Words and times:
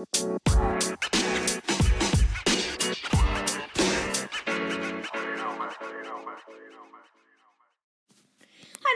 Hallo 0.00 0.06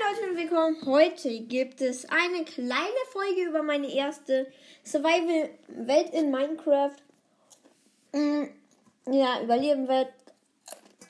Leute 0.01 0.31
und 0.31 0.37
willkommen. 0.39 0.77
Heute 0.87 1.41
gibt 1.41 1.83
es 1.83 2.07
eine 2.07 2.47
kleine 2.47 2.81
Folge 3.13 3.43
über 3.47 3.63
meine 3.63 3.93
erste 3.93 4.47
Survival-Welt 4.83 6.09
in 6.15 6.31
Minecraft. 6.31 6.97
Mm, 8.13 8.45
Ja, 9.11 9.43
Überleben-Welt. 9.43 10.09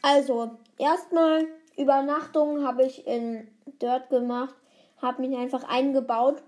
Also, 0.02 0.58
erstmal 0.76 1.46
Übernachtung 1.76 2.66
habe 2.66 2.84
ich 2.84 3.06
in 3.06 3.46
Dirt 3.80 4.10
gemacht. 4.10 4.56
Habe 5.00 5.22
mich 5.22 5.36
einfach 5.36 5.62
eingebaut. 5.68 6.42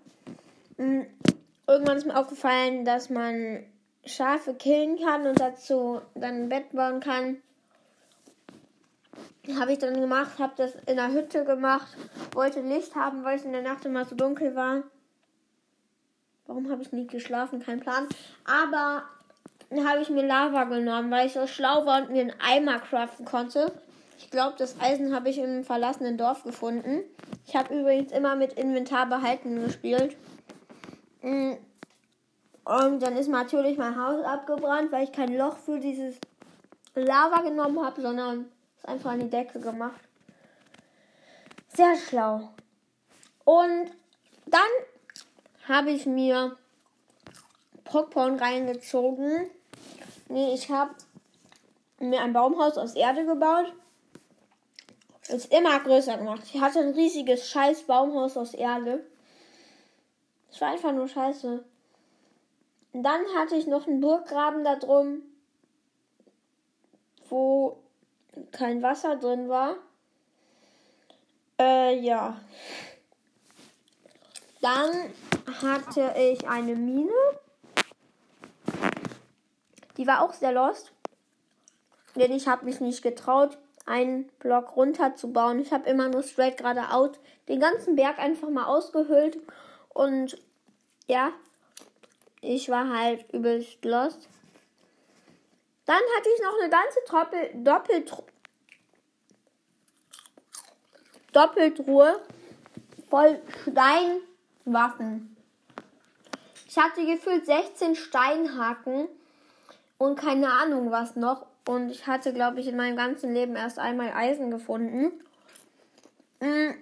Irgendwann 1.66 1.96
ist 1.96 2.06
mir 2.06 2.16
aufgefallen, 2.16 2.84
dass 2.84 3.10
man 3.10 3.64
Schafe 4.04 4.54
killen 4.54 4.98
kann 4.98 5.26
und 5.26 5.40
dazu 5.40 6.00
dann 6.14 6.42
ein 6.42 6.48
Bett 6.48 6.72
bauen 6.72 7.00
kann. 7.00 7.38
Habe 9.58 9.72
ich 9.72 9.78
dann 9.78 10.00
gemacht, 10.00 10.38
habe 10.38 10.52
das 10.56 10.74
in 10.86 10.96
der 10.96 11.12
Hütte 11.12 11.44
gemacht, 11.44 11.88
wollte 12.32 12.60
Licht 12.60 12.94
haben, 12.94 13.24
weil 13.24 13.36
es 13.36 13.44
in 13.44 13.52
der 13.52 13.62
Nacht 13.62 13.84
immer 13.84 14.04
so 14.04 14.14
dunkel 14.14 14.54
war. 14.54 14.82
Warum 16.46 16.70
habe 16.70 16.82
ich 16.82 16.92
nicht 16.92 17.10
geschlafen? 17.10 17.60
Kein 17.60 17.80
Plan. 17.80 18.08
Aber 18.44 19.04
dann 19.70 19.88
habe 19.88 20.00
ich 20.00 20.10
mir 20.10 20.24
Lava 20.24 20.64
genommen, 20.64 21.10
weil 21.10 21.26
ich 21.26 21.32
so 21.32 21.46
schlau 21.46 21.86
war 21.86 22.02
und 22.02 22.10
mir 22.10 22.22
einen 22.22 22.34
Eimer 22.40 22.78
craften 22.78 23.24
konnte. 23.24 23.72
Ich 24.18 24.30
glaube, 24.30 24.54
das 24.58 24.80
Eisen 24.80 25.14
habe 25.14 25.28
ich 25.28 25.38
im 25.38 25.64
verlassenen 25.64 26.16
Dorf 26.16 26.44
gefunden. 26.44 27.02
Ich 27.46 27.56
habe 27.56 27.74
übrigens 27.74 28.12
immer 28.12 28.36
mit 28.36 28.52
Inventar 28.52 29.06
behalten 29.06 29.64
gespielt. 29.64 30.16
Mm. 31.26 31.56
Und 32.64 33.00
dann 33.00 33.16
ist 33.16 33.28
natürlich 33.28 33.78
mein 33.78 34.00
Haus 34.00 34.24
abgebrannt, 34.24 34.92
weil 34.92 35.04
ich 35.04 35.12
kein 35.12 35.36
Loch 35.36 35.56
für 35.56 35.80
dieses 35.80 36.16
Lava 36.94 37.42
genommen 37.42 37.84
habe, 37.84 38.00
sondern 38.00 38.50
es 38.78 38.84
einfach 38.84 39.10
an 39.10 39.20
die 39.20 39.30
Decke 39.30 39.60
gemacht. 39.60 40.00
Sehr 41.74 41.96
schlau. 41.96 42.50
Und 43.44 43.90
dann 44.46 44.60
habe 45.68 45.90
ich 45.90 46.06
mir 46.06 46.56
Popcorn 47.84 48.38
reingezogen. 48.38 49.50
Nee, 50.28 50.54
ich 50.54 50.70
habe 50.70 50.94
mir 51.98 52.20
ein 52.20 52.32
Baumhaus 52.32 52.78
aus 52.78 52.94
Erde 52.94 53.26
gebaut. 53.26 53.72
Ist 55.28 55.52
immer 55.52 55.78
größer 55.80 56.18
gemacht. 56.18 56.42
Ich 56.52 56.60
hatte 56.60 56.78
ein 56.80 56.94
riesiges 56.94 57.50
scheiß 57.50 57.82
Baumhaus 57.82 58.36
aus 58.36 58.54
Erde. 58.54 59.04
Es 60.56 60.62
war 60.62 60.70
einfach 60.70 60.92
nur 60.92 61.06
scheiße. 61.06 61.62
Und 62.94 63.02
dann 63.02 63.20
hatte 63.36 63.56
ich 63.56 63.66
noch 63.66 63.86
einen 63.86 64.00
Burggraben 64.00 64.64
da 64.64 64.76
drum, 64.76 65.20
wo 67.28 67.76
kein 68.52 68.82
Wasser 68.82 69.16
drin 69.16 69.50
war. 69.50 69.76
Äh, 71.60 71.98
ja. 71.98 72.40
Dann 74.62 75.12
hatte 75.60 76.14
ich 76.18 76.48
eine 76.48 76.74
Mine. 76.74 77.12
Die 79.98 80.06
war 80.06 80.22
auch 80.22 80.32
sehr 80.32 80.52
lost. 80.52 80.90
Denn 82.14 82.32
ich 82.32 82.48
habe 82.48 82.64
mich 82.64 82.80
nicht 82.80 83.02
getraut, 83.02 83.58
einen 83.84 84.28
Block 84.38 84.74
runter 84.74 85.16
zu 85.16 85.34
bauen. 85.34 85.60
Ich 85.60 85.70
habe 85.74 85.86
immer 85.86 86.08
nur 86.08 86.22
straight 86.22 86.56
geradeaus 86.56 87.10
den 87.46 87.60
ganzen 87.60 87.94
Berg 87.94 88.18
einfach 88.18 88.48
mal 88.48 88.64
ausgehöhlt. 88.64 89.38
Und 89.96 90.36
ja, 91.06 91.32
ich 92.42 92.68
war 92.68 92.86
halt 92.90 93.32
übelst 93.32 93.82
lost. 93.82 94.28
Dann 95.86 95.96
hatte 95.96 96.28
ich 96.34 96.42
noch 96.42 96.60
eine 96.60 96.68
ganze 96.68 96.98
Doppel, 97.08 97.64
Doppeltru 97.64 98.22
Doppeltruhe 101.32 102.20
voll 103.08 103.40
Steinwaffen. 103.62 105.34
Ich 106.68 106.76
hatte 106.76 107.06
gefühlt 107.06 107.46
16 107.46 107.96
Steinhaken 107.96 109.08
und 109.96 110.18
keine 110.18 110.52
Ahnung 110.52 110.90
was 110.90 111.16
noch. 111.16 111.46
Und 111.66 111.88
ich 111.88 112.06
hatte, 112.06 112.34
glaube 112.34 112.60
ich, 112.60 112.66
in 112.66 112.76
meinem 112.76 112.96
ganzen 112.96 113.32
Leben 113.32 113.56
erst 113.56 113.78
einmal 113.78 114.12
Eisen 114.12 114.50
gefunden. 114.50 115.24
Mm, 116.40 116.72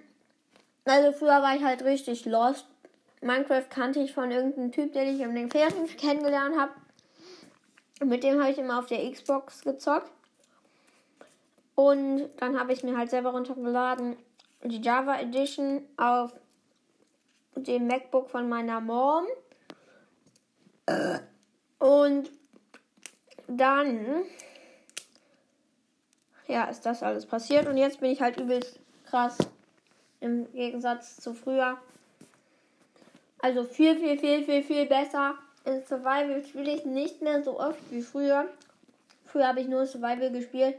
Also 0.83 1.13
früher 1.13 1.41
war 1.41 1.55
ich 1.55 1.63
halt 1.63 1.81
richtig 1.85 2.25
lost. 2.25 2.67
Minecraft 3.25 3.69
kannte 3.69 3.99
ich 3.99 4.13
von 4.13 4.31
irgendeinem 4.31 4.71
Typ, 4.71 4.93
den 4.93 5.15
ich 5.15 5.21
in 5.21 5.33
den 5.33 5.49
Ferien 5.49 5.87
kennengelernt 5.97 6.57
habe. 6.57 6.71
Mit 8.03 8.23
dem 8.23 8.39
habe 8.39 8.51
ich 8.51 8.57
immer 8.57 8.79
auf 8.79 8.85
der 8.85 9.11
Xbox 9.11 9.63
gezockt. 9.63 10.11
Und 11.73 12.29
dann 12.37 12.59
habe 12.59 12.71
ich 12.71 12.83
mir 12.83 12.97
halt 12.97 13.09
selber 13.09 13.31
runtergeladen 13.31 14.15
die 14.63 14.81
Java 14.81 15.19
Edition 15.19 15.83
auf 15.97 16.33
dem 17.55 17.87
MacBook 17.87 18.29
von 18.29 18.49
meiner 18.49 18.79
Mom. 18.79 19.25
Und 21.79 22.31
dann 23.47 24.23
ja, 26.47 26.65
ist 26.65 26.85
das 26.85 27.03
alles 27.03 27.25
passiert. 27.25 27.67
Und 27.67 27.77
jetzt 27.77 27.99
bin 27.99 28.11
ich 28.11 28.21
halt 28.21 28.39
übelst 28.39 28.79
krass 29.05 29.37
im 30.19 30.51
Gegensatz 30.51 31.17
zu 31.17 31.33
früher. 31.33 31.77
Also 33.39 33.63
viel, 33.63 33.95
viel, 33.97 34.17
viel, 34.17 34.43
viel, 34.43 34.63
viel 34.63 34.85
besser. 34.85 35.35
In 35.65 35.83
Survival 35.83 36.43
spiele 36.43 36.73
ich 36.73 36.85
nicht 36.85 37.21
mehr 37.21 37.43
so 37.43 37.59
oft 37.59 37.79
wie 37.91 38.01
früher. 38.01 38.47
Früher 39.25 39.47
habe 39.47 39.61
ich 39.61 39.67
nur 39.67 39.85
Survival 39.85 40.31
gespielt. 40.31 40.75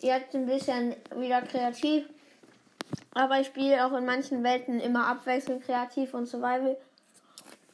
Jetzt 0.00 0.34
ein 0.34 0.46
bisschen 0.46 0.94
wieder 1.16 1.42
kreativ. 1.42 2.04
Aber 3.14 3.40
ich 3.40 3.48
spiele 3.48 3.84
auch 3.84 3.96
in 3.96 4.04
manchen 4.04 4.42
Welten 4.42 4.80
immer 4.80 5.06
abwechselnd 5.06 5.64
kreativ 5.64 6.14
und 6.14 6.26
Survival. 6.26 6.76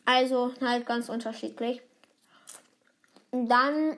Also 0.04 0.52
halt 0.60 0.86
ganz 0.86 1.08
unterschiedlich. 1.08 1.82
Dann, 3.32 3.96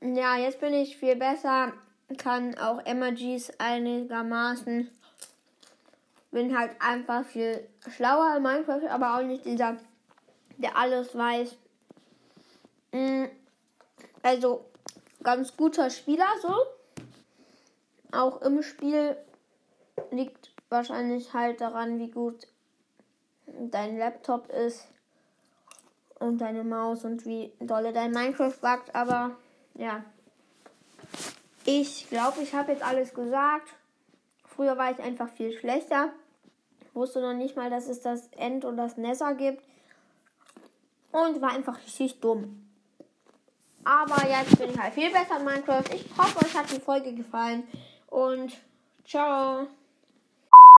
ja, 0.00 0.36
jetzt 0.36 0.60
bin 0.60 0.74
ich 0.74 0.96
viel 0.96 1.16
besser. 1.16 1.72
Kann 2.18 2.58
auch 2.58 2.84
Emojis 2.84 3.52
einigermaßen. 3.58 4.90
Bin 6.30 6.56
halt 6.56 6.72
einfach 6.80 7.24
viel 7.24 7.68
schlauer 7.88 8.36
in 8.36 8.42
Minecraft, 8.42 8.88
aber 8.88 9.16
auch 9.16 9.22
nicht 9.22 9.44
dieser, 9.44 9.76
der 10.58 10.76
alles 10.76 11.14
weiß. 11.16 11.56
Mm, 12.92 13.24
Also 14.22 14.64
ganz 15.22 15.56
guter 15.56 15.90
Spieler 15.90 16.28
so. 16.42 16.54
Auch 18.12 18.42
im 18.42 18.62
Spiel 18.62 19.16
liegt 20.10 20.50
wahrscheinlich 20.68 21.32
halt 21.32 21.60
daran, 21.60 21.98
wie 21.98 22.10
gut 22.10 22.46
dein 23.46 23.98
Laptop 23.98 24.48
ist 24.50 24.86
und 26.18 26.38
deine 26.38 26.64
Maus 26.64 27.04
und 27.04 27.24
wie 27.26 27.52
dolle 27.60 27.92
dein 27.92 28.12
Minecraft 28.12 28.54
backt. 28.60 28.94
Aber 28.94 29.36
ja, 29.74 30.04
ich 31.64 32.08
glaube, 32.08 32.42
ich 32.42 32.54
habe 32.54 32.72
jetzt 32.72 32.82
alles 32.82 33.14
gesagt. 33.14 33.74
Früher 34.54 34.76
war 34.76 34.90
ich 34.90 34.98
einfach 34.98 35.28
viel 35.28 35.56
schlechter. 35.56 36.10
Wusste 36.92 37.20
noch 37.20 37.34
nicht 37.34 37.56
mal, 37.56 37.70
dass 37.70 37.88
es 37.88 38.00
das 38.00 38.28
End 38.36 38.64
und 38.64 38.76
das 38.76 38.96
Nether 38.96 39.34
gibt. 39.34 39.62
Und 41.12 41.40
war 41.40 41.52
einfach 41.52 41.78
richtig 41.78 42.20
dumm. 42.20 42.66
Aber 43.84 44.28
jetzt 44.28 44.58
bin 44.58 44.70
ich 44.70 44.78
halt 44.78 44.94
viel 44.94 45.10
besser 45.10 45.38
in 45.38 45.44
Minecraft. 45.44 45.84
Ich 45.94 46.04
hoffe, 46.16 46.44
euch 46.44 46.54
hat 46.54 46.70
die 46.70 46.80
Folge 46.80 47.12
gefallen. 47.14 47.64
Und 48.08 48.52
ciao. 49.04 49.66